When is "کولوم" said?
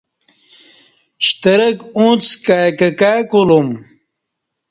3.31-3.67